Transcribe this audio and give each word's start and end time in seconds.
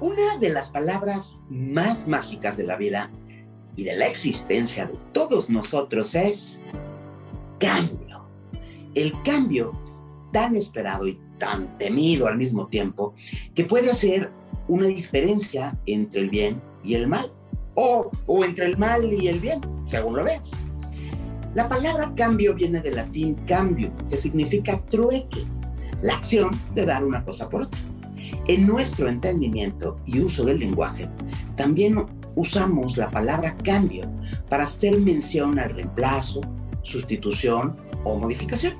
Una 0.00 0.36
de 0.38 0.50
las 0.50 0.70
palabras 0.70 1.38
más 1.48 2.06
mágicas 2.06 2.58
de 2.58 2.64
la 2.64 2.76
vida 2.76 3.10
y 3.76 3.84
de 3.84 3.96
la 3.96 4.06
existencia 4.06 4.86
de 4.86 4.94
todos 5.12 5.48
nosotros 5.48 6.14
es 6.14 6.60
cambio. 7.58 8.26
El 8.94 9.12
cambio 9.22 9.72
tan 10.32 10.54
esperado 10.54 11.06
y 11.06 11.18
tan 11.38 11.78
temido 11.78 12.26
al 12.26 12.36
mismo 12.36 12.66
tiempo 12.66 13.14
que 13.54 13.64
puede 13.64 13.90
hacer 13.90 14.30
una 14.68 14.86
diferencia 14.86 15.78
entre 15.86 16.20
el 16.20 16.30
bien 16.30 16.60
y 16.84 16.94
el 16.94 17.08
mal, 17.08 17.32
o, 17.74 18.10
o 18.26 18.44
entre 18.44 18.66
el 18.66 18.76
mal 18.76 19.12
y 19.12 19.28
el 19.28 19.40
bien, 19.40 19.60
según 19.86 20.16
lo 20.16 20.24
veas. 20.24 20.50
La 21.54 21.68
palabra 21.68 22.12
cambio 22.14 22.54
viene 22.54 22.80
del 22.80 22.96
latín 22.96 23.34
cambio, 23.46 23.90
que 24.10 24.16
significa 24.18 24.84
trueque, 24.86 25.44
la 26.02 26.16
acción 26.16 26.50
de 26.74 26.84
dar 26.84 27.02
una 27.04 27.24
cosa 27.24 27.48
por 27.48 27.62
otra. 27.62 27.80
En 28.46 28.66
nuestro 28.66 29.08
entendimiento 29.08 29.98
y 30.06 30.20
uso 30.20 30.44
del 30.44 30.60
lenguaje, 30.60 31.08
también 31.56 32.06
usamos 32.36 32.96
la 32.96 33.10
palabra 33.10 33.56
cambio 33.64 34.04
para 34.48 34.64
hacer 34.64 35.00
mención 35.00 35.58
al 35.58 35.70
reemplazo, 35.70 36.40
sustitución 36.82 37.76
o 38.04 38.18
modificación. 38.18 38.74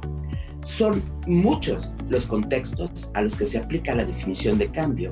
Son 0.64 1.02
muchos 1.26 1.90
los 2.08 2.26
contextos 2.26 3.10
a 3.14 3.22
los 3.22 3.34
que 3.34 3.46
se 3.46 3.58
aplica 3.58 3.94
la 3.94 4.04
definición 4.04 4.58
de 4.58 4.70
cambio 4.70 5.10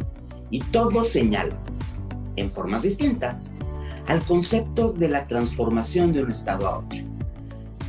y 0.51 0.61
todos 0.61 1.09
señalan, 1.09 1.59
en 2.37 2.51
formas 2.51 2.83
distintas, 2.83 3.51
al 4.07 4.23
concepto 4.25 4.93
de 4.93 5.09
la 5.09 5.27
transformación 5.27 6.13
de 6.13 6.23
un 6.23 6.31
estado 6.31 6.67
a 6.69 6.79
otro. 6.79 6.99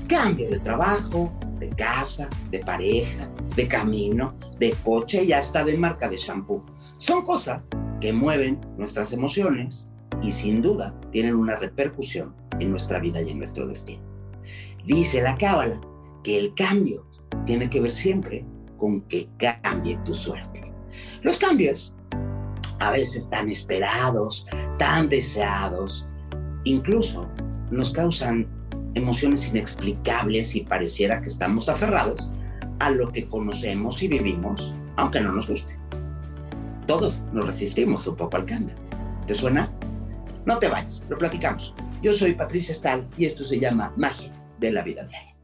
Cambio 0.07 0.49
de 0.49 0.59
trabajo, 0.59 1.31
de 1.59 1.69
casa, 1.69 2.29
de 2.51 2.59
pareja, 2.59 3.27
de 3.55 3.67
camino, 3.67 4.35
de 4.59 4.75
coche 4.83 5.23
y 5.23 5.33
hasta 5.33 5.63
de 5.63 5.77
marca 5.77 6.07
de 6.07 6.17
shampoo. 6.17 6.65
Son 6.97 7.23
cosas 7.23 7.69
que 8.01 8.13
mueven 8.13 8.59
nuestras 8.77 9.13
emociones 9.13 9.87
y 10.21 10.31
sin 10.31 10.61
duda 10.61 10.93
tienen 11.11 11.35
una 11.35 11.55
repercusión 11.57 12.35
en 12.59 12.71
nuestra 12.71 12.99
vida 12.99 13.21
y 13.21 13.29
en 13.29 13.37
nuestro 13.37 13.67
destino. 13.67 14.03
Dice 14.85 15.21
la 15.21 15.37
cábala 15.37 15.79
que 16.23 16.37
el 16.37 16.53
cambio 16.55 17.05
tiene 17.45 17.69
que 17.69 17.81
ver 17.81 17.91
siempre 17.91 18.45
con 18.77 19.01
que 19.03 19.29
cambie 19.37 19.97
tu 20.05 20.13
suerte. 20.13 20.71
Los 21.21 21.37
cambios 21.37 21.93
a 22.79 22.91
veces 22.91 23.29
tan 23.29 23.49
esperados, 23.49 24.45
tan 24.77 25.09
deseados, 25.09 26.05
incluso 26.65 27.27
nos 27.71 27.91
causan 27.91 28.47
emociones 28.93 29.47
inexplicables 29.47 30.55
y 30.55 30.61
pareciera 30.61 31.21
que 31.21 31.29
estamos 31.29 31.69
aferrados 31.69 32.29
a 32.79 32.91
lo 32.91 33.11
que 33.11 33.27
conocemos 33.27 34.01
y 34.03 34.07
vivimos, 34.07 34.73
aunque 34.97 35.21
no 35.21 35.31
nos 35.31 35.47
guste. 35.47 35.77
Todos 36.87 37.23
nos 37.33 37.47
resistimos 37.47 38.05
un 38.07 38.15
poco 38.15 38.37
al 38.37 38.45
cambio. 38.45 38.75
¿Te 39.27 39.33
suena? 39.33 39.71
No 40.45 40.59
te 40.59 40.67
vayas, 40.67 41.03
lo 41.09 41.17
platicamos. 41.17 41.73
Yo 42.01 42.13
soy 42.13 42.33
Patricia 42.33 42.75
Stahl 42.75 43.07
y 43.17 43.25
esto 43.25 43.43
se 43.43 43.59
llama 43.59 43.93
Magia 43.97 44.31
de 44.59 44.71
la 44.71 44.83
Vida 44.83 45.03
Diaria. 45.05 45.34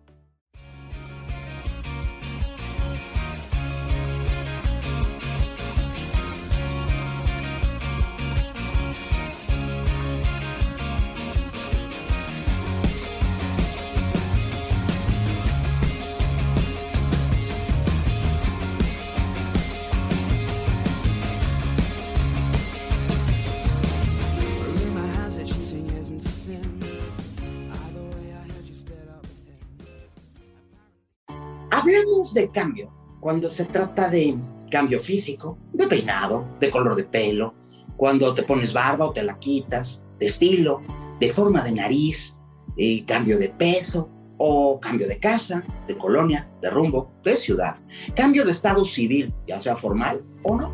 Hablamos 31.82 32.34
de 32.34 32.50
cambio. 32.50 32.94
Cuando 33.20 33.50
se 33.50 33.66
trata 33.66 34.10
de 34.10 34.38
cambio 34.70 35.00
físico, 35.00 35.58
de 35.74 35.88
peinado, 35.88 36.48
de 36.60 36.70
color 36.70 36.96
de 36.96 37.04
pelo, 37.04 37.54
cuando 37.98 38.34
te 38.34 38.44
pones 38.44 38.74
barba 38.74 39.08
o 39.08 39.12
te 39.12 39.24
la 39.24 39.38
quitas, 39.38 40.04
de 40.20 40.28
estilo, 40.28 40.82
de 41.20 41.30
forma 41.30 41.62
de 41.62 41.72
nariz, 41.72 42.36
eh, 42.78 43.04
cambio 43.06 43.38
de 43.38 43.50
peso 43.50 44.10
o 44.38 44.80
cambio 44.80 45.08
de 45.08 45.20
casa, 45.20 45.64
de 45.88 45.98
colonia, 45.98 46.50
de 46.62 46.70
rumbo, 46.70 47.12
de 47.24 47.38
ciudad, 47.38 47.76
cambio 48.16 48.44
de 48.44 48.52
estado 48.52 48.86
civil, 48.86 49.34
ya 49.46 49.60
sea 49.60 49.76
formal 49.76 50.24
o 50.44 50.56
no, 50.56 50.74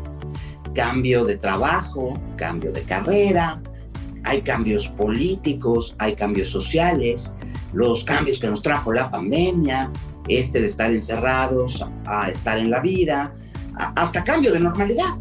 cambio 0.74 1.24
de 1.24 1.36
trabajo, 1.36 2.18
cambio 2.36 2.72
de 2.72 2.82
carrera, 2.82 3.60
hay 4.24 4.42
cambios 4.42 4.88
políticos, 4.88 5.94
hay 5.98 6.14
cambios 6.14 6.48
sociales, 6.48 7.32
los 7.72 8.04
cambios 8.04 8.38
que 8.38 8.48
nos 8.48 8.62
trajo 8.62 8.92
la 8.92 9.10
pandemia, 9.10 9.90
este 10.28 10.60
de 10.60 10.66
estar 10.66 10.92
encerrados 10.92 11.84
a 12.06 12.28
estar 12.30 12.58
en 12.58 12.70
la 12.70 12.80
vida, 12.80 13.34
hasta 13.96 14.24
cambio 14.24 14.52
de 14.52 14.60
normalidad. 14.60 15.16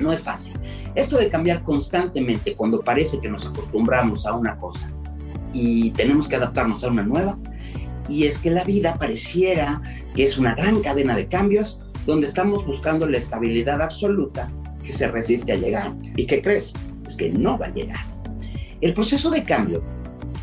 No 0.00 0.12
es 0.12 0.22
fácil. 0.22 0.52
Esto 0.94 1.16
de 1.16 1.28
cambiar 1.28 1.62
constantemente 1.64 2.54
cuando 2.54 2.80
parece 2.80 3.20
que 3.20 3.28
nos 3.28 3.46
acostumbramos 3.46 4.26
a 4.26 4.34
una 4.34 4.56
cosa 4.58 4.90
y 5.52 5.90
tenemos 5.90 6.28
que 6.28 6.36
adaptarnos 6.36 6.84
a 6.84 6.88
una 6.88 7.02
nueva, 7.02 7.38
y 8.08 8.24
es 8.24 8.38
que 8.38 8.50
la 8.50 8.64
vida 8.64 8.96
pareciera 8.98 9.82
que 10.14 10.24
es 10.24 10.38
una 10.38 10.54
gran 10.54 10.80
cadena 10.80 11.14
de 11.14 11.28
cambios 11.28 11.80
donde 12.06 12.26
estamos 12.26 12.64
buscando 12.64 13.06
la 13.06 13.18
estabilidad 13.18 13.82
absoluta 13.82 14.50
que 14.82 14.92
se 14.92 15.08
resiste 15.08 15.52
a 15.52 15.56
llegar. 15.56 15.94
¿Y 16.16 16.26
qué 16.26 16.40
crees? 16.40 16.72
Es 17.06 17.16
que 17.16 17.28
no 17.28 17.58
va 17.58 17.66
a 17.66 17.74
llegar. 17.74 18.00
El 18.80 18.94
proceso 18.94 19.30
de 19.30 19.42
cambio 19.44 19.82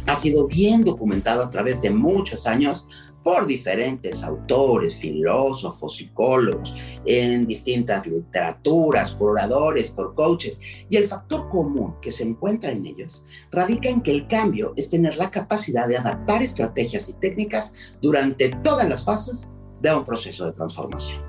ha 0.06 0.16
sido 0.16 0.48
bien 0.48 0.84
documentado 0.84 1.44
a 1.44 1.50
través 1.50 1.82
de 1.82 1.90
muchos 1.90 2.46
años 2.46 2.88
por 3.26 3.48
diferentes 3.48 4.24
autores, 4.24 5.00
filósofos, 5.00 5.96
psicólogos, 5.96 6.76
en 7.06 7.48
distintas 7.48 8.06
literaturas, 8.06 9.16
por 9.16 9.32
oradores, 9.32 9.90
por 9.90 10.14
coaches. 10.14 10.62
Y 10.92 10.98
el 10.98 11.06
factor 11.06 11.50
común 11.50 11.96
que 12.04 12.12
se 12.12 12.22
encuentra 12.22 12.72
en 12.72 12.86
ellos 12.86 13.24
radica 13.52 13.90
en 13.90 14.02
que 14.02 14.12
el 14.12 14.28
cambio 14.28 14.74
es 14.78 14.92
tener 14.92 15.18
la 15.18 15.32
capacidad 15.32 15.88
de 15.88 15.98
adaptar 15.98 16.44
estrategias 16.44 17.10
y 17.10 17.14
técnicas 17.14 17.74
durante 18.00 18.50
todas 18.64 18.88
las 18.88 19.04
fases 19.04 19.50
de 19.82 19.96
un 19.96 20.04
proceso 20.04 20.46
de 20.46 20.52
transformación. 20.52 21.20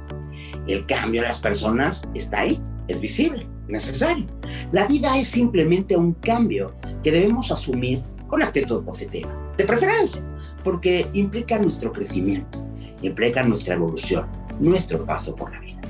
El 0.69 0.85
cambio 0.85 1.23
de 1.23 1.29
las 1.29 1.41
personas 1.41 2.07
está 2.13 2.41
ahí, 2.41 2.61
es 2.89 3.01
visible, 3.01 3.49
necesario. 3.69 4.27
La 4.71 4.87
vida 4.87 5.17
es 5.17 5.29
simplemente 5.29 5.97
un 5.97 6.13
cambio 6.13 6.75
que 7.03 7.11
debemos 7.11 7.51
asumir 7.51 8.03
con 8.29 8.43
actitud 8.43 8.85
positiva, 8.85 9.55
de 9.57 9.65
preferencia 9.65 10.36
porque 10.67 11.09
implica 11.13 11.61
nuestro 11.61 11.93
crecimiento, 11.93 12.59
implica 13.01 13.45
nuestra 13.45 13.75
evolución, 13.75 14.27
nuestro 14.59 15.07
paso 15.07 15.37
por 15.37 15.53
la 15.53 15.61
vida. 15.61 15.81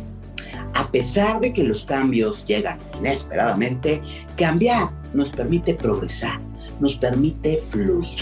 A 0.74 0.90
pesar 0.90 1.40
de 1.40 1.50
que 1.54 1.64
los 1.64 1.86
cambios 1.86 2.44
llegan 2.44 2.78
inesperadamente, 2.98 4.02
cambiar 4.36 4.90
nos 5.14 5.30
permite 5.30 5.72
progresar, 5.72 6.38
nos 6.78 6.94
permite 6.94 7.56
fluir. 7.56 8.20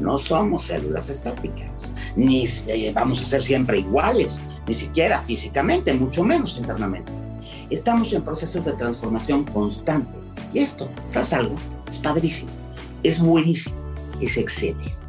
No 0.00 0.16
somos 0.16 0.62
células 0.62 1.10
estáticas, 1.10 1.92
ni 2.16 2.46
vamos 2.94 3.20
a 3.20 3.26
ser 3.26 3.42
siempre 3.42 3.80
iguales, 3.80 4.40
ni 4.66 4.72
siquiera 4.72 5.20
físicamente, 5.20 5.92
mucho 5.92 6.24
menos 6.24 6.56
internamente. 6.56 7.12
Estamos 7.68 8.10
en 8.14 8.22
procesos 8.22 8.64
de 8.64 8.72
transformación 8.72 9.44
constante. 9.44 10.16
Y 10.54 10.60
esto, 10.60 10.88
¿sabes 11.08 11.34
algo? 11.34 11.56
Es 11.90 11.98
padrísimo, 11.98 12.48
es 13.02 13.20
buenísimo, 13.20 13.76
es 14.22 14.38
excelente 14.38 14.99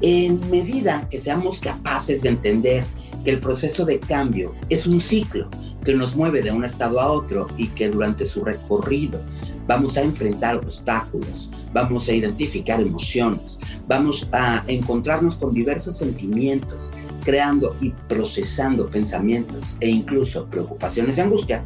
en 0.00 0.40
medida 0.50 1.08
que 1.10 1.18
seamos 1.18 1.60
capaces 1.60 2.22
de 2.22 2.30
entender 2.30 2.84
que 3.24 3.30
el 3.30 3.40
proceso 3.40 3.84
de 3.84 3.98
cambio 3.98 4.54
es 4.68 4.86
un 4.86 5.00
ciclo 5.00 5.48
que 5.84 5.94
nos 5.94 6.14
mueve 6.14 6.42
de 6.42 6.52
un 6.52 6.64
estado 6.64 7.00
a 7.00 7.10
otro 7.10 7.46
y 7.56 7.68
que 7.68 7.88
durante 7.88 8.24
su 8.24 8.44
recorrido 8.44 9.22
vamos 9.66 9.96
a 9.96 10.02
enfrentar 10.02 10.56
obstáculos, 10.56 11.50
vamos 11.72 12.08
a 12.08 12.12
identificar 12.12 12.80
emociones, 12.80 13.58
vamos 13.88 14.28
a 14.32 14.62
encontrarnos 14.68 15.36
con 15.36 15.54
diversos 15.54 15.98
sentimientos, 15.98 16.90
creando 17.24 17.74
y 17.80 17.90
procesando 18.08 18.88
pensamientos 18.88 19.76
e 19.80 19.88
incluso 19.88 20.46
preocupaciones 20.46 21.18
y 21.18 21.22
angustia, 21.22 21.64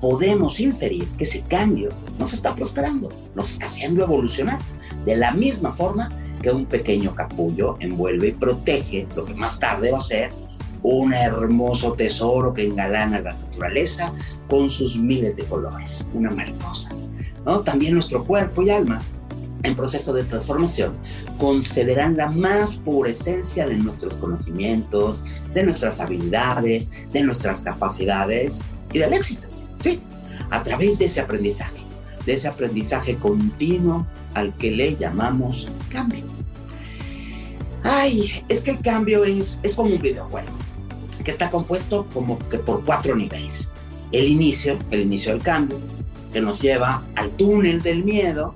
podemos 0.00 0.60
inferir 0.60 1.06
que 1.18 1.24
ese 1.24 1.42
cambio 1.42 1.90
nos 2.18 2.32
está 2.32 2.54
prosperando, 2.54 3.10
nos 3.34 3.52
está 3.52 3.66
haciendo 3.66 4.04
evolucionar. 4.04 4.58
De 5.04 5.16
la 5.16 5.32
misma 5.32 5.70
forma 5.70 6.08
que 6.44 6.50
un 6.50 6.66
pequeño 6.66 7.14
capullo 7.14 7.78
envuelve 7.80 8.28
y 8.28 8.32
protege 8.32 9.06
lo 9.16 9.24
que 9.24 9.32
más 9.32 9.58
tarde 9.58 9.90
va 9.90 9.96
a 9.96 10.00
ser 10.00 10.30
un 10.82 11.14
hermoso 11.14 11.94
tesoro 11.94 12.52
que 12.52 12.64
engalana 12.64 13.18
la 13.20 13.32
naturaleza 13.32 14.12
con 14.46 14.68
sus 14.68 14.94
miles 14.94 15.36
de 15.36 15.44
colores, 15.44 16.04
una 16.12 16.30
mariposa. 16.30 16.90
¿no? 17.46 17.60
También 17.60 17.94
nuestro 17.94 18.22
cuerpo 18.26 18.62
y 18.62 18.68
alma, 18.68 19.00
en 19.62 19.74
proceso 19.74 20.12
de 20.12 20.24
transformación, 20.24 20.92
concederán 21.38 22.18
la 22.18 22.28
más 22.28 22.76
pura 22.76 23.08
esencia 23.08 23.66
de 23.66 23.78
nuestros 23.78 24.18
conocimientos, 24.18 25.24
de 25.54 25.62
nuestras 25.62 25.98
habilidades, 25.98 26.90
de 27.10 27.22
nuestras 27.22 27.62
capacidades 27.62 28.62
y 28.92 28.98
del 28.98 29.14
éxito. 29.14 29.48
Sí, 29.80 30.02
a 30.50 30.62
través 30.62 30.98
de 30.98 31.06
ese 31.06 31.20
aprendizaje, 31.22 31.80
de 32.26 32.34
ese 32.34 32.48
aprendizaje 32.48 33.16
continuo 33.16 34.06
al 34.34 34.52
que 34.58 34.70
le 34.70 34.94
llamamos 34.96 35.70
cambio. 35.88 36.33
Ay, 37.84 38.42
es 38.48 38.62
que 38.62 38.72
el 38.72 38.80
cambio 38.80 39.24
es, 39.24 39.60
es 39.62 39.74
como 39.74 39.94
un 39.94 40.00
videojuego, 40.00 40.48
que 41.22 41.30
está 41.30 41.50
compuesto 41.50 42.06
como 42.14 42.38
que 42.38 42.58
por 42.58 42.82
cuatro 42.84 43.14
niveles. 43.14 43.70
El 44.10 44.26
inicio, 44.26 44.78
el 44.90 45.02
inicio 45.02 45.32
del 45.32 45.42
cambio, 45.42 45.78
que 46.32 46.40
nos 46.40 46.60
lleva 46.60 47.04
al 47.14 47.30
túnel 47.32 47.82
del 47.82 48.02
miedo, 48.02 48.54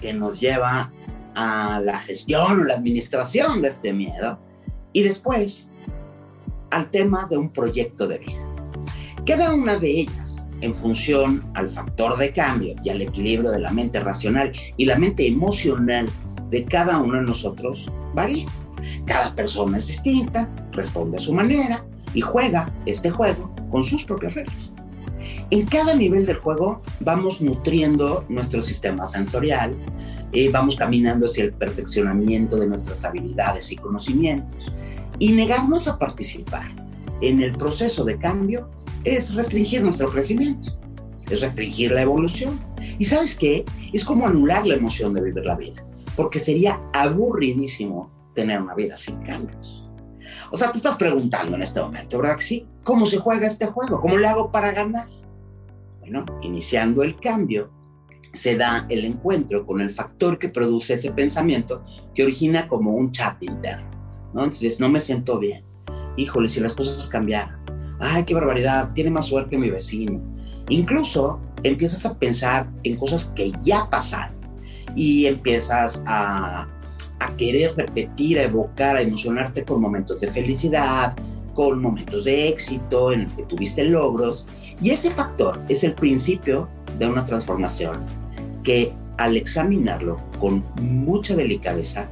que 0.00 0.12
nos 0.12 0.38
lleva 0.38 0.92
a 1.34 1.80
la 1.84 1.98
gestión 2.00 2.60
o 2.60 2.64
la 2.64 2.74
administración 2.74 3.62
de 3.62 3.68
este 3.68 3.92
miedo, 3.92 4.38
y 4.92 5.02
después 5.02 5.68
al 6.70 6.88
tema 6.90 7.26
de 7.28 7.36
un 7.36 7.50
proyecto 7.50 8.06
de 8.06 8.18
vida. 8.18 8.46
Cada 9.26 9.52
una 9.54 9.76
de 9.76 9.90
ellas, 10.00 10.44
en 10.60 10.72
función 10.72 11.44
al 11.54 11.68
factor 11.68 12.16
de 12.16 12.32
cambio 12.32 12.74
y 12.84 12.90
al 12.90 13.02
equilibrio 13.02 13.50
de 13.50 13.60
la 13.60 13.70
mente 13.70 14.00
racional 14.00 14.52
y 14.76 14.84
la 14.84 14.98
mente 14.98 15.26
emocional 15.26 16.08
de 16.50 16.64
cada 16.64 16.98
uno 16.98 17.18
de 17.18 17.24
nosotros, 17.24 17.90
varía. 18.14 18.46
Cada 19.06 19.34
persona 19.34 19.76
es 19.76 19.86
distinta, 19.86 20.50
responde 20.72 21.16
a 21.16 21.20
su 21.20 21.32
manera 21.32 21.84
y 22.14 22.20
juega 22.20 22.72
este 22.86 23.10
juego 23.10 23.52
con 23.70 23.82
sus 23.82 24.04
propias 24.04 24.34
reglas. 24.34 24.72
En 25.50 25.66
cada 25.66 25.94
nivel 25.94 26.26
del 26.26 26.36
juego 26.36 26.82
vamos 27.00 27.40
nutriendo 27.40 28.24
nuestro 28.28 28.62
sistema 28.62 29.06
sensorial, 29.06 29.76
eh, 30.32 30.50
vamos 30.50 30.76
caminando 30.76 31.26
hacia 31.26 31.44
el 31.44 31.52
perfeccionamiento 31.52 32.56
de 32.56 32.66
nuestras 32.66 33.04
habilidades 33.04 33.72
y 33.72 33.76
conocimientos. 33.76 34.72
Y 35.18 35.32
negarnos 35.32 35.88
a 35.88 35.98
participar 35.98 36.70
en 37.20 37.40
el 37.40 37.52
proceso 37.52 38.04
de 38.04 38.18
cambio 38.18 38.70
es 39.04 39.34
restringir 39.34 39.82
nuestro 39.82 40.10
crecimiento, 40.10 40.78
es 41.30 41.40
restringir 41.40 41.92
la 41.92 42.02
evolución. 42.02 42.58
Y 42.98 43.04
sabes 43.04 43.34
qué? 43.34 43.64
Es 43.92 44.04
como 44.04 44.26
anular 44.26 44.66
la 44.66 44.74
emoción 44.74 45.14
de 45.14 45.22
vivir 45.22 45.44
la 45.44 45.56
vida, 45.56 45.84
porque 46.14 46.38
sería 46.38 46.80
aburridísimo 46.92 48.10
tener 48.38 48.62
una 48.62 48.74
vida 48.76 48.96
sin 48.96 49.16
cambios. 49.22 49.84
O 50.52 50.56
sea, 50.56 50.70
tú 50.70 50.78
estás 50.78 50.96
preguntando 50.96 51.56
en 51.56 51.62
este 51.62 51.80
momento, 51.80 52.18
¿verdad 52.18 52.36
sí? 52.38 52.64
¿Cómo 52.84 53.04
se 53.04 53.18
juega 53.18 53.48
este 53.48 53.66
juego? 53.66 54.00
¿Cómo 54.00 54.16
le 54.16 54.28
hago 54.28 54.52
para 54.52 54.70
ganar? 54.70 55.08
Bueno, 55.98 56.24
iniciando 56.42 57.02
el 57.02 57.18
cambio, 57.18 57.72
se 58.32 58.56
da 58.56 58.86
el 58.90 59.04
encuentro 59.04 59.66
con 59.66 59.80
el 59.80 59.90
factor 59.90 60.38
que 60.38 60.50
produce 60.50 60.94
ese 60.94 61.10
pensamiento 61.10 61.82
que 62.14 62.22
origina 62.22 62.68
como 62.68 62.92
un 62.92 63.10
chat 63.10 63.42
interno, 63.42 63.90
¿no? 64.32 64.44
Entonces, 64.44 64.78
no 64.78 64.88
me 64.88 65.00
siento 65.00 65.40
bien. 65.40 65.64
Híjole, 66.16 66.48
si 66.48 66.60
las 66.60 66.74
cosas 66.74 67.08
cambiaran. 67.08 67.58
Ay, 67.98 68.24
qué 68.24 68.34
barbaridad, 68.34 68.92
tiene 68.92 69.10
más 69.10 69.26
suerte 69.26 69.58
mi 69.58 69.70
vecino. 69.70 70.22
Incluso 70.68 71.40
empiezas 71.64 72.06
a 72.06 72.16
pensar 72.16 72.70
en 72.84 72.96
cosas 72.96 73.32
que 73.34 73.50
ya 73.62 73.90
pasaron 73.90 74.36
y 74.94 75.26
empiezas 75.26 76.00
a, 76.06 76.68
a 77.20 77.34
querer 77.36 77.74
repetir, 77.76 78.38
a 78.38 78.44
evocar, 78.44 78.96
a 78.96 79.02
emocionarte 79.02 79.64
con 79.64 79.80
momentos 79.80 80.20
de 80.20 80.30
felicidad, 80.30 81.16
con 81.54 81.80
momentos 81.80 82.24
de 82.24 82.48
éxito 82.48 83.12
en 83.12 83.22
el 83.22 83.34
que 83.34 83.42
tuviste 83.44 83.84
logros. 83.84 84.46
Y 84.80 84.90
ese 84.90 85.10
factor 85.10 85.60
es 85.68 85.82
el 85.84 85.94
principio 85.94 86.68
de 86.98 87.06
una 87.06 87.24
transformación 87.24 88.04
que 88.62 88.92
al 89.18 89.36
examinarlo 89.36 90.20
con 90.40 90.64
mucha 90.80 91.36
delicadeza, 91.36 92.08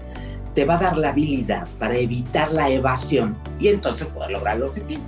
te 0.54 0.64
va 0.64 0.74
a 0.74 0.80
dar 0.80 0.96
la 0.96 1.10
habilidad 1.10 1.66
para 1.78 1.96
evitar 1.96 2.52
la 2.52 2.68
evasión 2.68 3.36
y 3.58 3.68
entonces 3.68 4.08
poder 4.08 4.32
lograr 4.32 4.56
el 4.56 4.64
objetivo. 4.64 5.02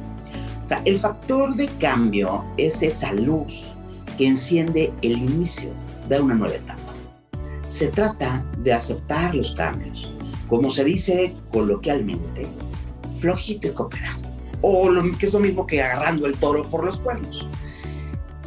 O 0.63 0.67
sea, 0.67 0.81
el 0.85 0.99
factor 0.99 1.55
de 1.55 1.67
cambio 1.81 2.45
es 2.57 2.83
esa 2.83 3.13
luz 3.13 3.75
que 4.17 4.27
enciende 4.27 4.93
el 5.03 5.13
inicio 5.13 5.71
de 6.09 6.21
una 6.21 6.35
nueva 6.35 6.55
etapa. 6.55 6.93
Se 7.69 7.89
trata 7.89 8.45
de 8.69 8.75
aceptar 8.75 9.35
los 9.35 9.55
cambios, 9.55 10.11
como 10.47 10.69
se 10.69 10.85
dice 10.85 11.35
coloquialmente, 11.51 12.47
flojito 13.19 13.69
y 13.69 13.71
cooperando, 13.71 14.29
o 14.61 14.91
lo 14.91 15.17
que 15.17 15.25
es 15.25 15.33
lo 15.33 15.41
mismo 15.41 15.67
que 15.67 15.83
agarrando 15.83 16.27
el 16.27 16.37
toro 16.37 16.69
por 16.69 16.85
los 16.85 16.99
cuernos. 16.99 17.47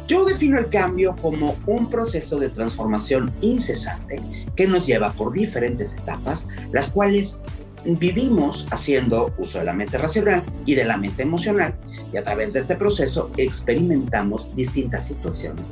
Yo 0.06 0.24
defino 0.24 0.60
el 0.60 0.68
cambio 0.68 1.16
como 1.20 1.56
un 1.66 1.90
proceso 1.90 2.38
de 2.38 2.50
transformación 2.50 3.32
incesante 3.40 4.22
que 4.54 4.68
nos 4.68 4.86
lleva 4.86 5.12
por 5.12 5.32
diferentes 5.32 5.96
etapas, 5.96 6.46
las 6.72 6.88
cuales 6.90 7.38
vivimos 7.84 8.68
haciendo 8.70 9.34
uso 9.38 9.58
de 9.58 9.64
la 9.64 9.72
mente 9.72 9.98
racional 9.98 10.44
y 10.64 10.76
de 10.76 10.84
la 10.84 10.98
mente 10.98 11.24
emocional 11.24 11.74
y 12.12 12.16
a 12.16 12.22
través 12.22 12.52
de 12.52 12.60
este 12.60 12.76
proceso 12.76 13.32
experimentamos 13.38 14.54
distintas 14.54 15.04
situaciones 15.04 15.64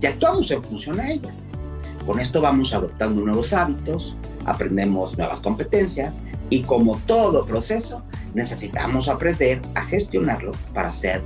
y 0.00 0.06
actuamos 0.06 0.50
en 0.50 0.62
función 0.62 0.98
a 0.98 1.10
ellas. 1.10 1.46
Con 2.08 2.20
esto 2.20 2.40
vamos 2.40 2.72
adoptando 2.72 3.20
nuevos 3.20 3.52
hábitos, 3.52 4.16
aprendemos 4.46 5.18
nuevas 5.18 5.42
competencias 5.42 6.22
y 6.48 6.62
como 6.62 6.96
todo 7.00 7.44
proceso 7.44 8.02
necesitamos 8.32 9.10
aprender 9.10 9.60
a 9.74 9.82
gestionarlo 9.82 10.52
para 10.72 10.90
ser 10.90 11.22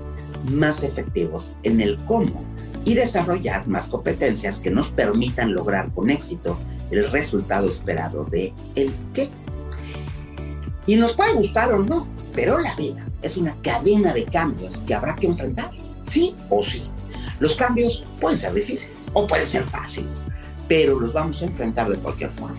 más 0.50 0.82
efectivos 0.82 1.52
en 1.62 1.81
el 1.81 2.02
cómo 2.06 2.43
y 2.84 2.94
desarrollar 2.94 3.69
más 3.69 3.87
competencias 3.87 4.58
que 4.58 4.73
nos 4.73 4.90
permitan 4.90 5.55
lograr 5.55 5.88
con 5.94 6.11
éxito 6.11 6.58
el 6.90 7.08
resultado 7.12 7.69
esperado 7.69 8.25
de 8.25 8.52
el 8.75 8.93
qué. 9.14 9.31
Y 10.88 10.96
nos 10.96 11.12
puede 11.12 11.35
gustar 11.35 11.73
o 11.73 11.78
no, 11.78 12.08
pero 12.35 12.58
la 12.58 12.75
vida 12.75 13.06
es 13.23 13.37
una 13.37 13.55
cadena 13.62 14.12
de 14.12 14.25
cambios 14.25 14.78
que 14.78 14.94
habrá 14.96 15.14
que 15.14 15.28
enfrentar, 15.28 15.70
sí 16.08 16.35
o 16.50 16.64
sí. 16.64 16.82
Los 17.38 17.55
cambios 17.55 18.05
pueden 18.20 18.37
ser 18.37 18.52
difíciles 18.52 19.08
o 19.12 19.28
pueden 19.28 19.46
ser 19.46 19.62
fáciles, 19.62 20.25
pero 20.69 20.99
los 20.99 21.12
vamos 21.12 21.43
a 21.43 21.47
enfrentar 21.47 21.88
de 21.88 21.97
cualquier 21.97 22.31
forma. 22.31 22.59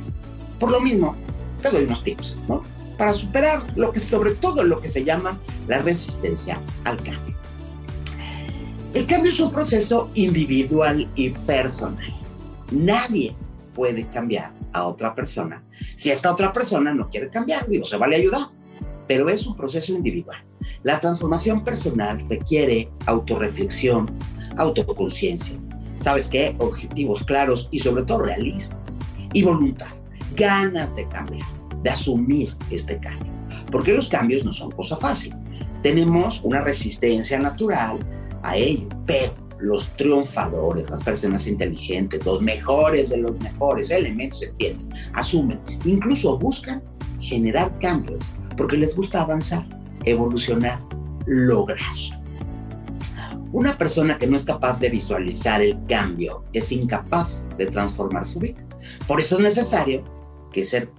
Por 0.60 0.72
lo 0.72 0.80
mismo, 0.80 1.16
te 1.62 1.70
doy 1.70 1.84
unos 1.84 2.04
tips, 2.04 2.38
¿no? 2.48 2.64
Para 2.98 3.14
superar 3.14 3.66
lo 3.76 3.92
que 3.92 4.00
sobre 4.00 4.32
todo 4.32 4.64
lo 4.64 4.80
que 4.80 4.90
se 4.90 5.04
llama 5.04 5.40
la 5.68 5.80
resistencia 5.80 6.60
al 6.84 6.98
cambio. 6.98 7.36
El 8.94 9.08
cambio 9.08 9.32
es 9.32 9.40
un 9.40 9.52
proceso 9.52 10.12
individual 10.14 11.10
y 11.16 11.32
personal. 11.32 12.16
Nadie 12.72 13.36
puede 13.74 14.08
cambiar 14.10 14.54
a 14.72 14.86
otra 14.86 15.16
persona. 15.16 15.64
Si 15.96 16.12
esta 16.12 16.32
otra 16.32 16.54
persona 16.54 16.94
no 16.94 17.10
quiere 17.10 17.30
cambiar, 17.30 17.68
digo, 17.68 17.86
se 17.86 17.98
vale 17.98 18.18
ayudar, 18.18 18.50
pero 19.08 19.30
es 19.30 19.48
un 19.48 19.56
proceso 19.56 19.94
individual. 19.94 20.44
La 20.84 21.00
transformación 21.00 21.64
personal 21.64 22.24
requiere 22.30 22.90
autorreflexión, 23.06 24.12
autoconciencia. 24.58 25.58
¿Sabes 26.04 26.28
qué? 26.28 26.54
Objetivos 26.60 27.24
claros 27.24 27.70
y 27.72 27.80
sobre 27.80 28.04
todo 28.04 28.24
realistas. 28.24 28.78
Y 29.32 29.42
voluntad, 29.42 29.88
ganas 30.36 30.98
de 30.98 31.08
cambiar, 31.08 31.48
de 31.82 31.92
asumir 31.92 32.54
este 32.70 33.00
cambio. 33.00 33.32
Porque 33.72 33.94
los 33.94 34.10
cambios 34.10 34.44
no 34.44 34.52
son 34.52 34.70
cosa 34.72 34.98
fácil. 34.98 35.34
Tenemos 35.82 36.42
una 36.44 36.60
resistencia 36.60 37.40
natural 37.40 38.00
a 38.42 38.58
ello, 38.58 38.90
pero 39.06 39.34
los 39.62 39.88
triunfadores, 39.96 40.90
las 40.90 41.02
personas 41.02 41.48
inteligentes, 41.48 42.26
los 42.26 42.42
mejores 42.42 43.10
de 43.10 43.20
los 43.20 43.40
mejores 43.40 43.90
elementos 43.90 44.40
se 44.40 44.48
entienden, 44.48 44.90
asumen, 45.14 45.62
incluso 45.86 46.38
buscan 46.38 46.84
generar 47.22 47.80
cambios 47.80 48.34
porque 48.58 48.76
les 48.76 48.94
gusta 48.94 49.22
avanzar, 49.22 49.66
evolucionar, 50.04 50.82
lograr. 51.28 51.80
Una 53.54 53.78
persona 53.78 54.18
que 54.18 54.26
no 54.26 54.36
es 54.36 54.44
capaz 54.44 54.80
de 54.80 54.90
visualizar 54.90 55.62
el 55.62 55.78
cambio 55.86 56.44
es 56.54 56.72
incapaz 56.72 57.48
de 57.56 57.68
transformar 57.68 58.26
su 58.26 58.40
vida. 58.40 58.68
Por 59.08 59.20
eso 59.20 59.36
es 59.36 59.42
necesario 59.44 60.04
que 60.52 60.66
ser, 60.66 60.92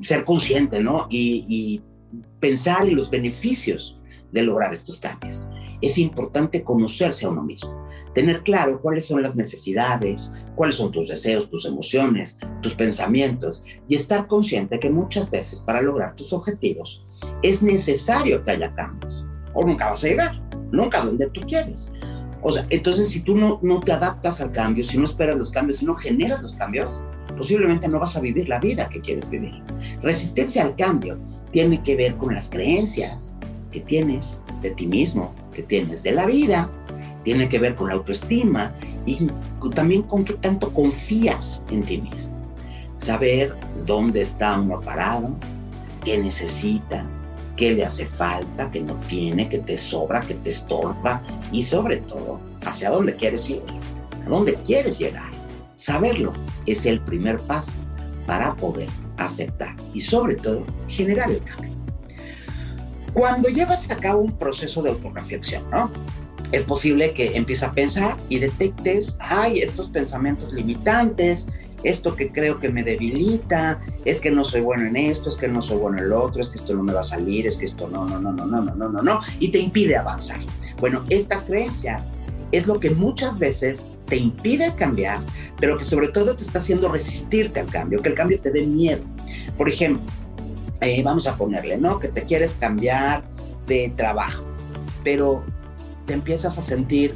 ser 0.00 0.24
consciente, 0.24 0.82
¿no? 0.82 1.06
Y, 1.08 1.46
y 1.48 1.82
pensar 2.40 2.88
en 2.88 2.96
los 2.96 3.10
beneficios 3.10 4.00
de 4.32 4.42
lograr 4.42 4.74
estos 4.74 4.98
cambios 4.98 5.46
es 5.82 5.96
importante 5.98 6.64
conocerse 6.64 7.26
a 7.26 7.28
uno 7.28 7.44
mismo, 7.44 7.86
tener 8.12 8.42
claro 8.42 8.80
cuáles 8.80 9.06
son 9.06 9.22
las 9.22 9.36
necesidades, 9.36 10.32
cuáles 10.56 10.76
son 10.76 10.90
tus 10.90 11.08
deseos, 11.08 11.48
tus 11.48 11.64
emociones, 11.64 12.38
tus 12.60 12.74
pensamientos 12.74 13.62
y 13.86 13.94
estar 13.94 14.26
consciente 14.26 14.80
que 14.80 14.90
muchas 14.90 15.30
veces 15.30 15.62
para 15.62 15.80
lograr 15.80 16.16
tus 16.16 16.32
objetivos 16.32 17.06
es 17.42 17.62
necesario 17.62 18.42
que 18.42 18.52
haya 18.52 18.74
cambios 18.74 19.24
o 19.52 19.64
nunca 19.64 19.90
vas 19.90 20.02
a 20.02 20.08
llegar, 20.08 20.43
nunca 20.74 21.04
donde 21.04 21.28
tú 21.30 21.40
quieres. 21.42 21.90
O 22.42 22.52
sea, 22.52 22.66
entonces 22.68 23.08
si 23.08 23.20
tú 23.20 23.36
no, 23.36 23.58
no 23.62 23.80
te 23.80 23.92
adaptas 23.92 24.40
al 24.40 24.52
cambio, 24.52 24.84
si 24.84 24.98
no 24.98 25.04
esperas 25.04 25.36
los 25.36 25.50
cambios, 25.50 25.78
si 25.78 25.86
no 25.86 25.94
generas 25.94 26.42
los 26.42 26.54
cambios, 26.54 27.00
posiblemente 27.36 27.88
no 27.88 27.98
vas 27.98 28.16
a 28.16 28.20
vivir 28.20 28.48
la 28.48 28.58
vida 28.58 28.88
que 28.88 29.00
quieres 29.00 29.30
vivir. 29.30 29.62
Resistencia 30.02 30.62
al 30.62 30.76
cambio 30.76 31.18
tiene 31.52 31.82
que 31.82 31.96
ver 31.96 32.16
con 32.16 32.34
las 32.34 32.50
creencias 32.50 33.36
que 33.72 33.80
tienes 33.80 34.40
de 34.60 34.72
ti 34.72 34.86
mismo, 34.86 35.34
que 35.52 35.62
tienes 35.62 36.02
de 36.02 36.12
la 36.12 36.26
vida, 36.26 36.70
tiene 37.24 37.48
que 37.48 37.58
ver 37.58 37.74
con 37.74 37.88
la 37.88 37.94
autoestima 37.94 38.74
y 39.06 39.26
también 39.74 40.02
con 40.02 40.24
qué 40.24 40.34
tanto 40.34 40.72
confías 40.72 41.62
en 41.70 41.82
ti 41.82 42.00
mismo. 42.00 42.34
Saber 42.96 43.56
dónde 43.86 44.22
está 44.22 44.58
uno 44.58 44.80
parado, 44.80 45.34
qué 46.04 46.18
necesita, 46.18 47.08
qué 47.56 47.72
le 47.72 47.84
hace 47.84 48.06
falta, 48.06 48.70
qué 48.70 48.80
no 48.80 48.94
tiene, 49.08 49.48
qué 49.48 49.58
te 49.58 49.78
sobra, 49.78 50.20
qué 50.22 50.34
te 50.34 50.50
estorba 50.50 51.22
y 51.52 51.62
sobre 51.62 51.98
todo 51.98 52.40
hacia 52.64 52.90
dónde 52.90 53.14
quieres 53.14 53.48
ir. 53.50 53.62
¿A 54.26 54.28
dónde 54.28 54.54
quieres 54.64 54.98
llegar? 54.98 55.30
Saberlo 55.76 56.32
es 56.66 56.86
el 56.86 57.00
primer 57.00 57.40
paso 57.42 57.72
para 58.26 58.54
poder 58.54 58.88
aceptar 59.18 59.76
y 59.92 60.00
sobre 60.00 60.36
todo 60.36 60.64
generar 60.88 61.30
el 61.30 61.42
cambio. 61.44 61.74
Cuando 63.12 63.48
llevas 63.48 63.88
a 63.90 63.96
cabo 63.96 64.22
un 64.22 64.36
proceso 64.36 64.82
de 64.82 64.90
autorreflexión, 64.90 65.68
¿no? 65.70 65.90
Es 66.52 66.64
posible 66.64 67.12
que 67.14 67.36
empieces 67.36 67.64
a 67.64 67.72
pensar 67.72 68.16
y 68.28 68.38
detectes, 68.38 69.16
ay, 69.20 69.60
estos 69.60 69.88
pensamientos 69.90 70.52
limitantes, 70.52 71.48
esto 71.84 72.16
que 72.16 72.32
creo 72.32 72.58
que 72.58 72.70
me 72.70 72.82
debilita, 72.82 73.80
es 74.04 74.20
que 74.20 74.30
no 74.30 74.44
soy 74.44 74.62
bueno 74.62 74.86
en 74.86 74.96
esto, 74.96 75.28
es 75.28 75.36
que 75.36 75.48
no 75.48 75.62
soy 75.62 75.76
bueno 75.76 75.98
en 75.98 76.08
lo 76.08 76.22
otro, 76.22 76.40
es 76.40 76.48
que 76.48 76.56
esto 76.56 76.74
no 76.74 76.82
me 76.82 76.92
va 76.92 77.00
a 77.00 77.04
salir, 77.04 77.46
es 77.46 77.56
que 77.56 77.66
esto 77.66 77.88
no, 77.88 78.04
no, 78.06 78.18
no, 78.18 78.32
no, 78.32 78.46
no, 78.46 78.62
no, 78.62 78.74
no, 78.74 78.88
no, 78.88 79.02
no, 79.02 79.20
y 79.38 79.48
te 79.48 79.58
impide 79.58 79.96
avanzar. 79.96 80.40
Bueno, 80.80 81.04
estas 81.10 81.44
creencias 81.44 82.12
es 82.52 82.66
lo 82.66 82.80
que 82.80 82.90
muchas 82.90 83.38
veces 83.38 83.86
te 84.06 84.16
impide 84.16 84.74
cambiar, 84.76 85.20
pero 85.58 85.78
que 85.78 85.84
sobre 85.84 86.08
todo 86.08 86.34
te 86.36 86.42
está 86.42 86.58
haciendo 86.58 86.88
resistirte 86.88 87.60
al 87.60 87.66
cambio, 87.66 88.02
que 88.02 88.10
el 88.10 88.14
cambio 88.14 88.40
te 88.40 88.50
dé 88.50 88.66
miedo. 88.66 89.02
Por 89.56 89.68
ejemplo, 89.68 90.04
eh, 90.80 91.02
vamos 91.02 91.26
a 91.26 91.36
ponerle, 91.36 91.78
¿no? 91.78 91.98
Que 91.98 92.08
te 92.08 92.22
quieres 92.22 92.56
cambiar 92.58 93.24
de 93.66 93.92
trabajo, 93.96 94.44
pero 95.02 95.42
te 96.06 96.14
empiezas 96.14 96.58
a 96.58 96.62
sentir 96.62 97.14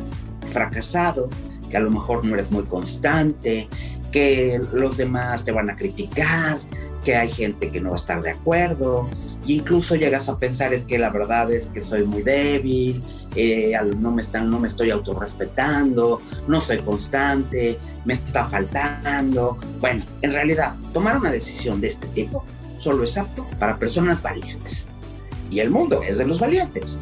fracasado, 0.51 1.29
que 1.69 1.77
a 1.77 1.81
lo 1.81 1.91
mejor 1.91 2.25
no 2.25 2.35
eres 2.35 2.51
muy 2.51 2.65
constante, 2.65 3.69
que 4.13 4.61
los 4.73 4.97
demás 4.97 5.45
te 5.45 5.53
van 5.53 5.71
a 5.71 5.77
criticar, 5.77 6.61
que 7.05 7.17
hay 7.17 7.31
gente 7.31 7.71
que 7.71 7.81
no 7.81 7.91
va 7.91 7.97
a 7.97 7.99
estar 7.99 8.23
de 8.23 8.31
acuerdo, 8.31 9.09
e 9.47 9.53
incluso 9.53 9.95
llegas 9.95 10.29
a 10.29 10.39
pensar 10.39 10.75
es 10.75 10.85
que 10.85 10.99
la 10.99 11.11
verdad 11.11 11.51
es 11.51 11.69
que 11.69 11.81
soy 11.81 12.05
muy 12.05 12.23
débil, 12.23 13.03
eh, 13.35 13.73
no, 13.99 14.11
me 14.11 14.23
están, 14.23 14.51
no 14.51 14.59
me 14.59 14.69
estoy 14.69 14.91
autorrespetando, 14.91 16.21
no 16.47 16.61
soy 16.61 16.79
constante, 16.79 17.79
me 18.05 18.15
está 18.15 18.45
faltando. 18.47 19.59
Bueno, 19.81 20.05
en 20.23 20.33
realidad, 20.33 20.75
tomar 20.93 21.19
una 21.19 21.31
decisión 21.31 21.81
de 21.81 21.89
este 21.89 22.07
tipo 22.09 22.45
solo 22.79 23.05
es 23.05 23.17
apto 23.17 23.47
para 23.59 23.79
personas 23.79 24.23
valientes. 24.23 24.87
Y 25.51 25.61
el 25.61 25.71
mundo 25.71 26.03
es 26.03 26.19
de 26.19 26.27
los 26.27 26.41
valientes. 26.41 26.99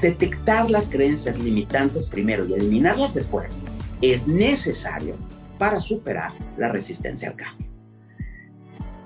Detectar 0.00 0.70
las 0.70 0.88
creencias 0.88 1.38
limitantes 1.38 2.08
primero 2.08 2.44
y 2.46 2.52
eliminarlas 2.52 3.14
después 3.14 3.60
es 4.02 4.26
necesario 4.26 5.14
para 5.58 5.80
superar 5.80 6.32
la 6.56 6.70
resistencia 6.70 7.30
al 7.30 7.36
cambio. 7.36 7.66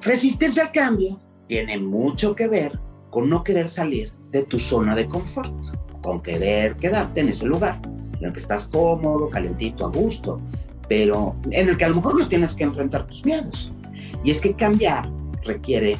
Resistencia 0.02 0.64
al 0.64 0.72
cambio 0.72 1.20
tiene 1.46 1.78
mucho 1.78 2.34
que 2.34 2.48
ver 2.48 2.78
con 3.10 3.28
no 3.28 3.42
querer 3.44 3.68
salir 3.68 4.12
de 4.30 4.44
tu 4.44 4.58
zona 4.58 4.94
de 4.94 5.08
confort, 5.08 5.52
con 6.02 6.22
querer 6.22 6.76
quedarte 6.76 7.20
en 7.20 7.28
ese 7.28 7.46
lugar 7.46 7.80
en 8.20 8.26
el 8.26 8.32
que 8.32 8.40
estás 8.40 8.66
cómodo, 8.66 9.28
calentito, 9.30 9.86
a 9.86 9.90
gusto, 9.90 10.40
pero 10.88 11.36
en 11.50 11.68
el 11.68 11.76
que 11.76 11.84
a 11.84 11.88
lo 11.88 11.96
mejor 11.96 12.18
no 12.18 12.28
tienes 12.28 12.54
que 12.54 12.64
enfrentar 12.64 13.06
tus 13.06 13.24
miedos. 13.24 13.72
Y 14.22 14.30
es 14.30 14.40
que 14.40 14.54
cambiar 14.54 15.10
requiere 15.44 15.96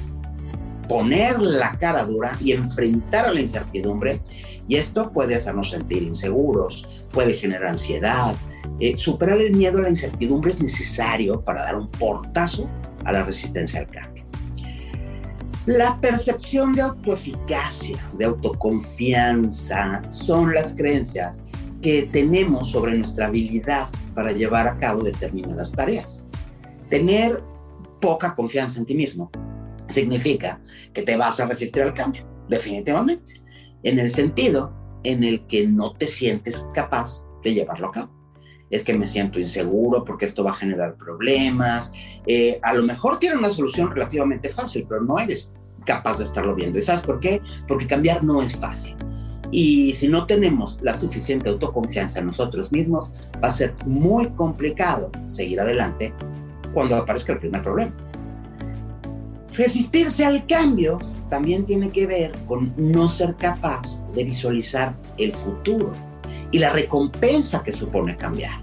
poner 0.89 1.41
la 1.41 1.79
cara 1.79 2.05
dura 2.05 2.37
y 2.41 2.53
enfrentar 2.53 3.27
a 3.27 3.33
la 3.33 3.41
incertidumbre, 3.41 4.21
y 4.69 4.77
esto 4.77 5.13
puede 5.13 5.35
hacernos 5.35 5.71
sentir 5.71 6.03
inseguros, 6.03 6.89
puede 7.13 7.33
generar 7.33 7.69
ansiedad, 7.69 8.35
eh, 8.81 8.97
superar 8.97 9.39
el 9.39 9.55
miedo 9.55 9.79
a 9.79 9.83
la 9.83 9.91
incertidumbre 9.91 10.51
es 10.51 10.61
necesario 10.61 11.43
para 11.43 11.63
dar 11.63 11.77
un 11.77 11.91
portazo 11.91 12.69
a 13.05 13.13
la 13.13 13.23
resistencia 13.23 13.81
al 13.81 13.89
cambio. 13.89 14.25
La 15.67 16.01
percepción 16.01 16.73
de 16.73 16.81
autoeficacia, 16.81 17.99
de 18.17 18.25
autoconfianza, 18.25 20.03
son 20.11 20.55
las 20.55 20.75
creencias 20.75 21.43
que 21.83 22.09
tenemos 22.11 22.71
sobre 22.71 22.97
nuestra 22.97 23.27
habilidad 23.27 23.89
para 24.15 24.33
llevar 24.33 24.67
a 24.67 24.79
cabo 24.79 25.03
determinadas 25.03 25.73
tareas. 25.73 26.25
Tener 26.89 27.43
poca 28.01 28.35
confianza 28.35 28.81
en 28.81 28.87
ti 28.87 28.95
mismo 28.95 29.31
significa 29.91 30.59
que 30.95 31.03
te 31.03 31.17
vas 31.17 31.39
a 31.39 31.47
resistir 31.47 31.83
al 31.83 31.93
cambio, 31.93 32.27
definitivamente, 32.49 33.43
en 33.83 33.99
el 33.99 34.11
sentido 34.11 34.75
en 35.05 35.23
el 35.23 35.47
que 35.47 35.67
no 35.67 35.93
te 35.93 36.07
sientes 36.07 36.67
capaz 36.75 37.27
de 37.45 37.55
llevarlo 37.55 37.89
a 37.89 37.93
cabo 37.93 38.20
es 38.71 38.85
que 38.85 38.95
me 38.95 39.07
siento 39.07 39.41
inseguro 39.41 40.05
porque 40.05 40.25
esto 40.25 40.45
va 40.45 40.53
a 40.53 40.55
generar 40.55 40.95
problemas. 40.95 41.93
Eh, 42.27 42.59
a 42.63 42.73
lo 42.73 42.85
mejor 42.85 43.19
tiene 43.19 43.37
una 43.37 43.51
solución 43.51 43.91
relativamente 43.91 44.49
fácil, 44.49 44.87
pero 44.89 45.03
no 45.03 45.19
eres 45.19 45.53
capaz 45.85 46.19
de 46.19 46.25
estarlo 46.25 46.55
viendo. 46.55 46.79
¿Y 46.79 46.83
sabes 46.83 47.03
por 47.03 47.21
qué? 47.21 47.43
Porque 47.67 47.87
cambiar 47.87 48.23
no 48.23 48.43
es 48.43 48.57
fácil. 48.57 48.97
Y 49.51 49.93
si 49.95 50.09
no 50.09 50.27
tenemos 50.27 50.79
la 50.81 50.95
suficiente 50.95 51.49
autoconfianza 51.49 52.21
en 52.21 52.27
nosotros 52.27 52.71
mismos, 52.71 53.13
va 53.43 53.49
a 53.49 53.51
ser 53.51 53.75
muy 53.85 54.29
complicado 54.31 55.11
seguir 55.27 55.61
adelante 55.61 56.15
cuando 56.73 56.95
aparezca 56.95 57.33
el 57.33 57.41
primer 57.41 57.63
problema. 57.63 57.93
Resistirse 59.55 60.25
al 60.25 60.47
cambio 60.47 61.01
también 61.29 61.67
tiene 61.67 61.91
que 61.91 62.07
ver 62.07 62.33
con 62.47 62.73
no 62.77 63.09
ser 63.09 63.35
capaz 63.37 64.01
de 64.15 64.25
visualizar 64.25 64.97
el 65.19 65.33
futuro 65.33 65.93
y 66.51 66.59
la 66.59 66.71
recompensa 66.71 67.63
que 67.63 67.73
supone 67.73 68.17
cambiar. 68.17 68.61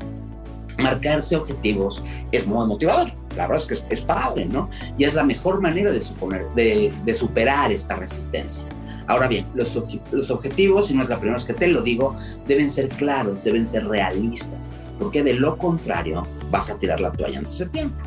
Marcarse 0.77 1.35
objetivos 1.35 2.03
es 2.31 2.45
muy 2.45 2.65
motivador, 2.67 3.11
la 3.35 3.47
verdad 3.47 3.65
es 3.71 3.81
que 3.81 3.93
es, 3.93 4.01
padre, 4.01 4.45
¿no? 4.45 4.69
Y 4.97 5.05
es 5.05 5.15
la 5.15 5.23
mejor 5.23 5.61
manera 5.61 5.91
de, 5.91 6.01
suponer, 6.01 6.45
de, 6.55 7.13
superar 7.13 7.71
esta 7.71 7.95
resistencia. 7.95 8.63
Ahora 9.07 9.27
bien, 9.27 9.47
los, 9.55 9.75
objetivos, 10.31 10.91
y 10.91 10.93
no 10.93 11.01
es 11.01 11.09
la 11.09 11.17
primera 11.17 11.35
vez 11.35 11.45
que 11.45 11.53
te 11.53 11.67
lo 11.67 11.81
digo, 11.81 12.15
deben 12.47 12.69
ser 12.69 12.89
claros, 12.89 13.43
deben 13.43 13.65
ser 13.65 13.87
realistas, 13.87 14.69
porque 14.99 15.23
de 15.23 15.33
lo 15.33 15.57
contrario 15.57 16.23
vas 16.51 16.69
a 16.69 16.77
tirar 16.77 16.99
la 16.99 17.11
toalla 17.11 17.39
antes 17.39 17.59
de 17.59 17.67
tiempo. 17.67 17.97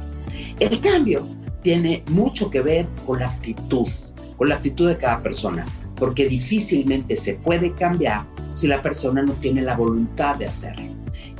El 0.58 0.80
cambio 0.80 1.26
tiene 1.62 2.04
mucho 2.08 2.50
que 2.50 2.60
ver 2.60 2.86
con 3.06 3.20
la 3.20 3.28
actitud, 3.28 3.88
con 4.36 4.48
la 4.48 4.56
actitud 4.56 4.88
de 4.88 4.96
cada 4.96 5.22
persona, 5.22 5.66
porque 6.00 6.26
difícilmente 6.26 7.16
se 7.16 7.34
puede 7.34 7.72
cambiar 7.74 8.26
si 8.54 8.66
la 8.66 8.82
persona 8.82 9.22
no 9.22 9.34
tiene 9.34 9.62
la 9.62 9.76
voluntad 9.76 10.36
de 10.36 10.46
hacerlo. 10.46 10.86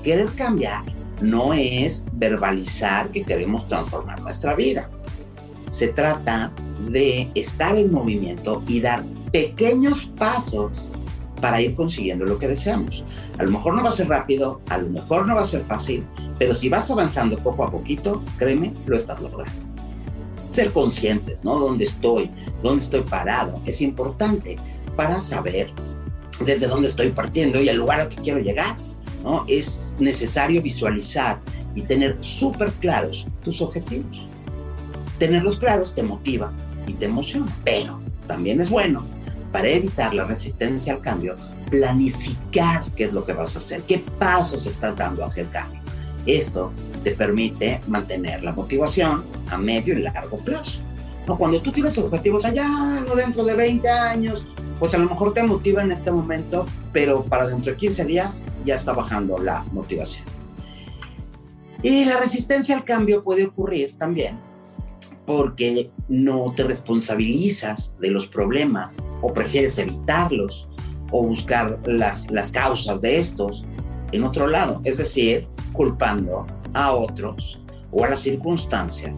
Querer 0.05 0.29
cambiar 0.37 0.85
no 1.21 1.53
es 1.53 2.05
verbalizar 2.13 3.11
que 3.11 3.25
queremos 3.25 3.67
transformar 3.67 4.21
nuestra 4.21 4.55
vida. 4.55 4.89
Se 5.69 5.89
trata 5.89 6.53
de 6.89 7.31
estar 7.35 7.77
en 7.77 7.91
movimiento 7.91 8.63
y 8.69 8.81
dar 8.81 9.05
pequeños 9.33 10.07
pasos 10.17 10.89
para 11.41 11.61
ir 11.61 11.75
consiguiendo 11.75 12.25
lo 12.27 12.39
que 12.39 12.49
deseamos. 12.49 13.05
A 13.39 13.45
lo 13.45 13.51
mejor 13.51 13.75
no 13.75 13.83
va 13.83 13.89
a 13.89 13.93
ser 13.93 14.09
rápido, 14.09 14.61
a 14.69 14.79
lo 14.79 14.91
mejor 14.91 15.27
no 15.27 15.35
va 15.35 15.41
a 15.41 15.47
ser 15.47 15.63
fácil, 15.65 16.05
pero 16.39 16.55
si 16.55 16.69
vas 16.69 16.91
avanzando 16.91 17.37
poco 17.37 17.65
a 17.65 17.71
poquito, 17.71 18.23
créeme, 18.37 18.75
lo 18.87 18.97
estás 18.97 19.21
logrando. 19.23 19.70
Ser 20.51 20.73
conscientes, 20.73 21.45
¿no? 21.45 21.59
¿Dónde 21.59 21.85
estoy? 21.85 22.31
¿Dónde 22.63 22.83
estoy 22.83 23.03
parado? 23.03 23.61
Es 23.67 23.81
importante 23.81 24.57
para 24.97 25.21
saber 25.21 25.73
desde 26.45 26.67
dónde 26.67 26.89
estoy 26.89 27.11
partiendo 27.11 27.61
y 27.61 27.69
al 27.69 27.77
lugar 27.77 28.01
al 28.01 28.09
que 28.09 28.17
quiero 28.17 28.41
llegar. 28.41 28.77
¿no? 29.23 29.45
Es 29.49 29.97
necesario 29.99 30.63
visualizar 30.63 31.41
y 31.75 31.83
tener 31.83 32.17
súper 32.21 32.73
claros 32.73 33.27
tus 33.45 33.61
objetivos. 33.61 34.27
Tenerlos 35.19 35.59
claros 35.59 35.95
te 35.95 36.03
motiva 36.03 36.53
y 36.87 36.95
te 36.95 37.05
emociona, 37.05 37.55
pero 37.65 38.01
también 38.27 38.61
es 38.61 38.71
bueno 38.71 39.05
para 39.53 39.69
evitar 39.69 40.15
la 40.15 40.25
resistencia 40.25 40.95
al 40.95 41.01
cambio, 41.01 41.35
planificar 41.71 42.85
qué 42.97 43.05
es 43.05 43.13
lo 43.13 43.25
que 43.25 43.33
vas 43.33 43.55
a 43.55 43.59
hacer, 43.59 43.83
qué 43.83 43.99
pasos 44.19 44.67
estás 44.67 44.97
dando 44.97 45.25
hacia 45.25 45.43
el 45.43 45.51
cambio. 45.51 45.81
Esto 46.27 46.73
te 47.03 47.13
permite 47.13 47.81
mantener 47.87 48.43
la 48.43 48.53
motivación 48.53 49.25
a 49.49 49.59
medio 49.59 49.99
y 49.99 50.03
largo 50.03 50.37
plazo. 50.39 50.81
¿No? 51.27 51.37
Cuando 51.37 51.61
tú 51.61 51.71
tienes 51.71 51.97
objetivos 51.99 52.45
allá, 52.45 52.67
no 53.07 53.15
dentro 53.15 53.45
de 53.45 53.55
20 53.55 53.89
años, 53.89 54.47
pues 54.79 54.95
a 54.95 54.99
lo 54.99 55.09
mejor 55.09 55.35
te 55.35 55.43
motiva 55.43 55.83
en 55.83 55.93
este 55.93 56.11
momento, 56.11 56.67
pero 56.93 57.23
para 57.25 57.47
dentro 57.47 57.73
de 57.73 57.77
15 57.77 58.05
días 58.07 58.43
ya 58.65 58.75
está 58.75 58.93
bajando 58.93 59.39
la 59.39 59.63
motivación. 59.73 60.25
Y 61.83 62.05
la 62.05 62.19
resistencia 62.19 62.77
al 62.77 62.85
cambio 62.85 63.23
puede 63.23 63.47
ocurrir 63.47 63.97
también 63.99 64.39
porque 65.27 65.91
no 66.09 66.53
te 66.57 66.65
responsabilizas 66.65 67.95
de 68.01 68.11
los 68.11 68.27
problemas 68.27 68.97
o 69.23 69.33
prefieres 69.33 69.79
evitarlos 69.79 70.69
o 71.13 71.23
buscar 71.23 71.79
las, 71.87 72.31
las 72.31 72.51
causas 72.51 73.01
de 73.01 73.19
estos 73.19 73.65
en 74.13 74.25
otro 74.25 74.49
lado, 74.49 74.81
es 74.85 74.99
decir, 74.99 75.47
culpando 75.73 76.47
a 76.75 76.93
otros 76.93 77.61
o 77.91 78.05
a 78.05 78.11
las 78.11 78.21
circunstancias 78.21 79.15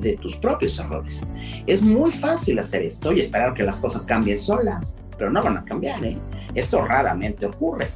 de 0.00 0.16
tus 0.16 0.36
propios 0.36 0.78
errores. 0.78 1.22
Es 1.66 1.82
muy 1.82 2.10
fácil 2.10 2.58
hacer 2.58 2.82
esto 2.82 3.12
y 3.12 3.20
esperar 3.20 3.54
que 3.54 3.62
las 3.62 3.78
cosas 3.78 4.04
cambien 4.04 4.38
solas, 4.38 4.96
pero 5.16 5.30
no 5.30 5.42
van 5.42 5.56
a 5.56 5.64
cambiar. 5.64 6.04
¿eh? 6.04 6.18
Esto 6.54 6.84
raramente 6.84 7.46
ocurre. 7.46 7.88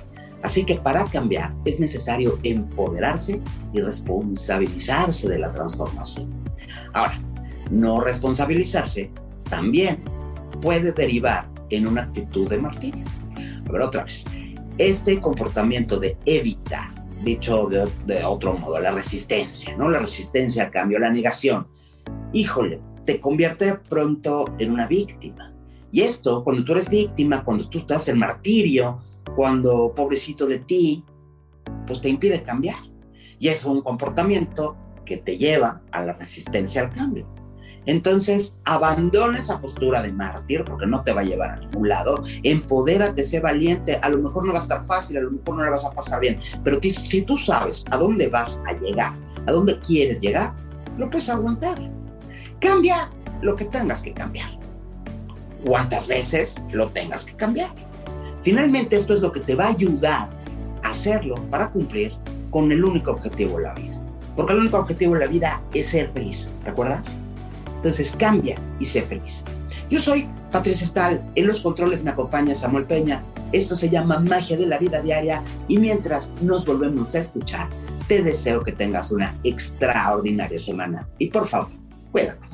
Así 0.42 0.64
que 0.64 0.76
para 0.76 1.04
cambiar 1.04 1.52
es 1.64 1.80
necesario 1.80 2.38
empoderarse 2.44 3.40
y 3.72 3.80
responsabilizarse 3.80 5.28
de 5.28 5.38
la 5.38 5.48
transformación. 5.48 6.30
Ahora, 6.92 7.14
no 7.70 8.00
responsabilizarse 8.00 9.10
también 9.50 10.02
puede 10.62 10.92
derivar 10.92 11.48
en 11.70 11.86
una 11.86 12.02
actitud 12.02 12.48
de 12.48 12.58
martirio. 12.58 13.04
A 13.68 13.72
ver, 13.72 13.82
otra 13.82 14.04
vez, 14.04 14.24
este 14.78 15.20
comportamiento 15.20 15.98
de 15.98 16.16
evitar 16.24 16.97
dicho 17.24 17.68
de, 17.68 18.24
otro 18.24 18.54
modo, 18.54 18.78
la 18.80 18.90
resistencia, 18.90 19.76
¿no? 19.76 19.88
La 19.88 19.98
resistencia 19.98 20.64
al 20.64 20.70
cambio, 20.70 20.98
la 20.98 21.10
negación. 21.10 21.66
Híjole, 22.32 22.80
te 23.04 23.20
convierte 23.20 23.74
pronto 23.88 24.44
en 24.58 24.70
una 24.70 24.86
víctima. 24.86 25.52
Y 25.90 26.02
esto, 26.02 26.44
cuando 26.44 26.64
tú 26.64 26.72
eres 26.72 26.88
víctima, 26.88 27.44
cuando 27.44 27.68
tú 27.68 27.78
estás 27.78 28.08
en 28.08 28.18
martirio, 28.18 28.98
cuando 29.34 29.92
pobrecito 29.94 30.46
de 30.46 30.58
ti, 30.60 31.04
pues 31.86 32.00
te 32.00 32.08
impide 32.08 32.42
cambiar. 32.42 32.78
Y 33.38 33.48
es 33.48 33.64
un 33.64 33.82
comportamiento 33.82 34.76
que 35.04 35.16
te 35.16 35.38
lleva 35.38 35.80
a 35.92 36.04
la 36.04 36.12
resistencia 36.12 36.82
al 36.82 36.94
cambio. 36.94 37.26
Entonces, 37.88 38.54
abandona 38.66 39.38
esa 39.38 39.62
postura 39.62 40.02
de 40.02 40.12
mártir 40.12 40.62
porque 40.62 40.84
no 40.84 41.02
te 41.02 41.12
va 41.14 41.22
a 41.22 41.24
llevar 41.24 41.52
a 41.52 41.56
ningún 41.56 41.88
lado. 41.88 42.22
Empodérate, 42.42 43.24
sé 43.24 43.40
valiente. 43.40 43.98
A 44.02 44.10
lo 44.10 44.18
mejor 44.18 44.44
no 44.44 44.52
va 44.52 44.58
a 44.58 44.62
estar 44.62 44.84
fácil, 44.84 45.16
a 45.16 45.20
lo 45.22 45.30
mejor 45.30 45.56
no 45.56 45.64
la 45.64 45.70
vas 45.70 45.86
a 45.86 45.92
pasar 45.92 46.20
bien. 46.20 46.38
Pero 46.62 46.78
si 46.82 47.22
tú 47.22 47.38
sabes 47.38 47.86
a 47.90 47.96
dónde 47.96 48.28
vas 48.28 48.60
a 48.66 48.74
llegar, 48.74 49.14
a 49.46 49.52
dónde 49.52 49.80
quieres 49.80 50.20
llegar, 50.20 50.52
lo 50.98 51.08
puedes 51.08 51.30
aguantar. 51.30 51.78
Cambia 52.60 53.08
lo 53.40 53.56
que 53.56 53.64
tengas 53.64 54.02
que 54.02 54.12
cambiar. 54.12 54.50
Cuántas 55.64 56.08
veces 56.08 56.56
lo 56.70 56.88
tengas 56.88 57.24
que 57.24 57.36
cambiar. 57.36 57.70
Finalmente, 58.42 58.96
esto 58.96 59.14
es 59.14 59.22
lo 59.22 59.32
que 59.32 59.40
te 59.40 59.54
va 59.54 59.64
a 59.64 59.70
ayudar 59.70 60.28
a 60.82 60.90
hacerlo 60.90 61.36
para 61.50 61.70
cumplir 61.70 62.12
con 62.50 62.70
el 62.70 62.84
único 62.84 63.12
objetivo 63.12 63.56
de 63.56 63.62
la 63.62 63.72
vida. 63.72 63.98
Porque 64.36 64.52
el 64.52 64.58
único 64.58 64.76
objetivo 64.76 65.14
de 65.14 65.20
la 65.20 65.26
vida 65.26 65.62
es 65.72 65.86
ser 65.86 66.10
feliz. 66.12 66.50
¿Te 66.64 66.70
acuerdas? 66.70 67.16
Entonces 67.78 68.12
cambia 68.16 68.56
y 68.78 68.84
sé 68.84 69.02
feliz. 69.02 69.44
Yo 69.88 70.00
soy 70.00 70.28
Patricia 70.52 70.86
Stahl, 70.86 71.22
en 71.34 71.46
los 71.46 71.60
controles 71.60 72.02
me 72.02 72.10
acompaña 72.10 72.54
Samuel 72.54 72.86
Peña. 72.86 73.22
Esto 73.52 73.76
se 73.76 73.88
llama 73.88 74.18
Magia 74.18 74.56
de 74.56 74.66
la 74.66 74.78
Vida 74.78 75.00
Diaria 75.00 75.42
y 75.68 75.78
mientras 75.78 76.32
nos 76.42 76.64
volvemos 76.66 77.14
a 77.14 77.20
escuchar, 77.20 77.68
te 78.06 78.22
deseo 78.22 78.62
que 78.62 78.72
tengas 78.72 79.12
una 79.12 79.38
extraordinaria 79.44 80.58
semana 80.58 81.06
y 81.18 81.28
por 81.28 81.46
favor, 81.46 81.68
cuídate. 82.10 82.47